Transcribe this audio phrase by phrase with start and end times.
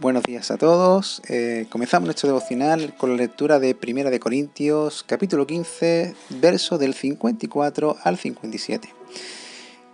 [0.00, 1.20] Buenos días a todos.
[1.28, 6.94] Eh, comenzamos nuestro devocional con la lectura de Primera de Corintios, capítulo 15, verso del
[6.94, 8.94] 54 al 57.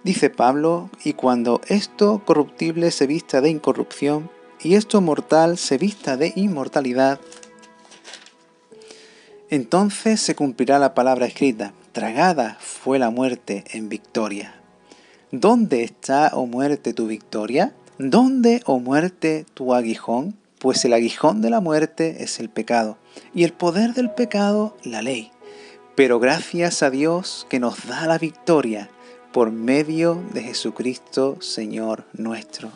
[0.04, 4.31] Dice Pablo, y cuando esto corruptible se vista de incorrupción,
[4.63, 7.19] y esto mortal se vista de inmortalidad,
[9.51, 14.54] entonces se cumplirá la palabra escrita, tragada fue la muerte en victoria.
[15.33, 17.75] ¿Dónde está, oh muerte, tu victoria?
[17.98, 20.37] ¿Dónde, oh muerte, tu aguijón?
[20.61, 22.97] Pues el aguijón de la muerte es el pecado,
[23.35, 25.33] y el poder del pecado la ley.
[25.97, 28.89] Pero gracias a Dios que nos da la victoria
[29.33, 32.71] por medio de Jesucristo, Señor nuestro.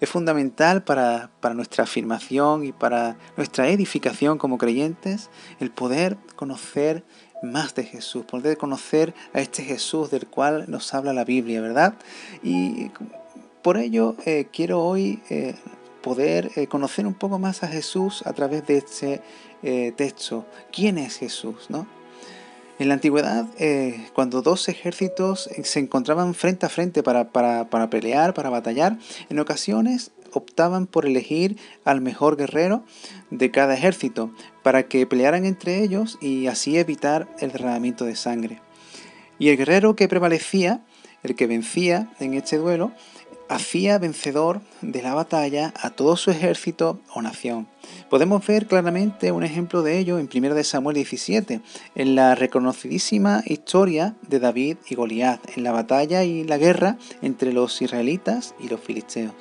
[0.00, 5.30] Es fundamental para, para, nuestra afirmación y para nuestra edificación como creyentes
[5.60, 7.04] el poder conocer
[7.42, 11.94] más de Jesús, poder conocer a este Jesús del cual nos habla la Biblia, ¿verdad?
[12.42, 12.90] Y
[13.62, 15.54] por ello, eh, quiero hoy eh,
[16.02, 19.22] poder eh, conocer un poco más a Jesús a través de este
[19.96, 20.46] texto.
[20.70, 21.66] ¿Quién es Jesús?
[21.68, 21.97] ¿no?
[22.78, 23.46] En la antigüedad,
[24.12, 28.98] cuando dos ejércitos se encontraban frente a frente para, para pelear, para batallar,
[29.28, 32.84] en ocasiones optaban por elegir al mejor guerrero
[33.30, 38.60] de cada ejército para que pelearan entre ellos y así evitar el derramamiento de sangre.
[39.38, 40.84] Y el guerrero que prevalecía,
[41.22, 42.92] el que vencía en este duelo,
[43.48, 47.68] hacía vencedor de la batalla a todo su ejército o nación.
[48.10, 51.60] Podemos ver claramente un ejemplo de ello en 1 Samuel 17,
[51.94, 57.52] en la reconocidísima historia de David y Goliat, en la batalla y la guerra entre
[57.52, 59.34] los israelitas y los filisteos.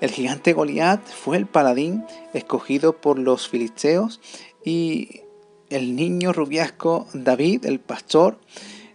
[0.00, 4.20] El gigante Goliat fue el paladín escogido por los filisteos
[4.64, 5.22] y
[5.70, 8.38] el niño rubiasco David, el pastor,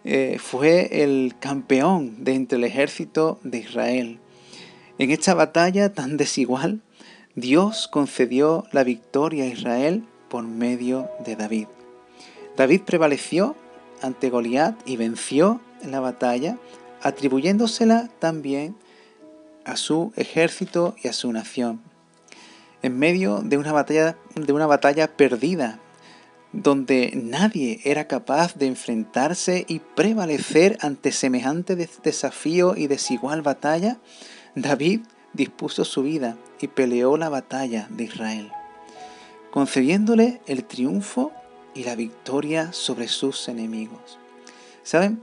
[0.04, 4.20] eh, fue el campeón de entre el ejército de Israel.
[4.98, 6.82] En esta batalla tan desigual,
[7.36, 11.68] Dios concedió la victoria a Israel por medio de David.
[12.58, 13.56] David prevaleció
[14.02, 16.58] ante Goliat y venció en la batalla,
[17.02, 18.76] atribuyéndosela también
[19.66, 21.82] a su ejército y a su nación.
[22.82, 25.80] En medio de una batalla, de una batalla perdida
[26.54, 34.00] donde nadie era capaz de enfrentarse y prevalecer ante semejante desafío y desigual batalla,
[34.56, 35.02] David
[35.34, 38.52] dispuso su vida y peleó la batalla de Israel,
[39.52, 41.32] concediéndole el triunfo
[41.74, 44.20] y la victoria sobre sus enemigos.
[44.84, 45.22] ¿Saben?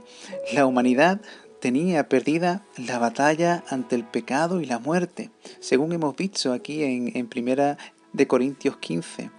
[0.53, 1.21] La humanidad
[1.59, 5.29] tenía perdida la batalla ante el pecado y la muerte,
[5.59, 7.77] según hemos visto aquí en, en Primera
[8.13, 9.38] de Corintios 15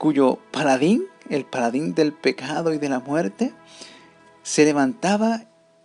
[0.00, 3.52] cuyo paladín, el paladín del pecado y de la muerte,
[4.42, 5.42] se levantaba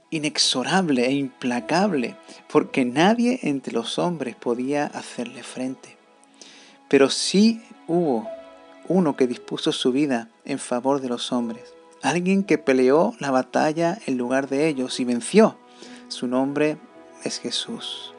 [0.10, 2.16] inexorable e implacable,
[2.48, 5.98] porque nadie entre los hombres podía hacerle frente.
[6.88, 8.26] Pero sí hubo
[8.88, 14.00] uno que dispuso su vida en favor de los hombres, alguien que peleó la batalla
[14.06, 15.58] en lugar de ellos y venció.
[16.08, 16.78] Su nombre
[17.26, 18.14] es Jesús.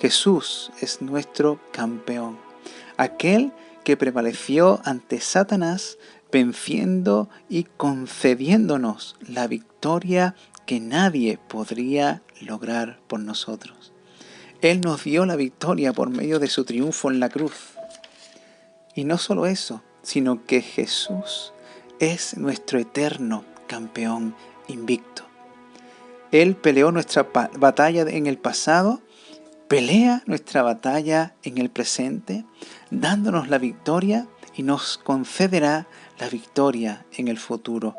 [0.00, 2.38] Jesús es nuestro campeón,
[2.96, 3.52] aquel
[3.88, 5.96] que prevaleció ante Satanás,
[6.30, 10.34] venciendo y concediéndonos la victoria
[10.66, 13.94] que nadie podría lograr por nosotros.
[14.60, 17.54] Él nos dio la victoria por medio de su triunfo en la cruz.
[18.94, 21.54] Y no solo eso, sino que Jesús
[21.98, 25.22] es nuestro eterno campeón invicto.
[26.30, 29.00] Él peleó nuestra batalla en el pasado
[29.68, 32.44] pelea nuestra batalla en el presente,
[32.90, 35.86] dándonos la victoria y nos concederá
[36.18, 37.94] la victoria en el futuro.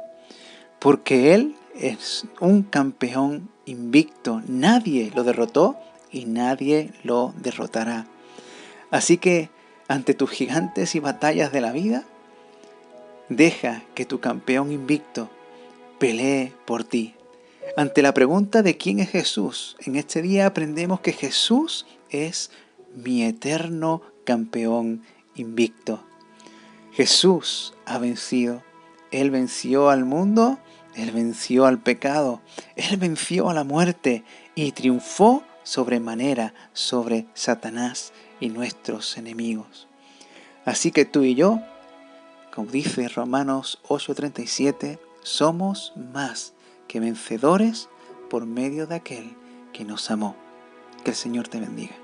[0.80, 5.78] Porque Él es un campeón invicto, nadie lo derrotó
[6.12, 8.08] y nadie lo derrotará.
[8.90, 9.50] Así que
[9.88, 12.04] ante tus gigantes y batallas de la vida,
[13.30, 15.30] deja que tu campeón invicto
[16.00, 17.16] pelee por ti.
[17.78, 22.52] Ante la pregunta de quién es Jesús, en este día aprendemos que Jesús es
[22.96, 25.04] mi eterno campeón
[25.36, 26.04] invicto.
[26.92, 28.64] Jesús ha vencido.
[29.12, 30.60] Él venció al mundo,
[30.96, 32.42] Él venció al pecado,
[32.76, 34.24] Él venció a la muerte
[34.56, 39.88] y triunfó sobremanera sobre Satanás y nuestros enemigos.
[40.66, 41.60] Así que tú y yo,
[42.54, 46.54] como dice Romanos 8:37, somos más
[46.90, 47.88] que vencedores
[48.30, 49.38] por medio de aquel
[49.72, 50.36] que nos amó.
[51.06, 51.96] Que el Señor te bendiga.